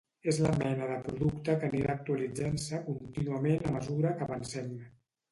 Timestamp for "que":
1.63-1.67, 4.17-4.25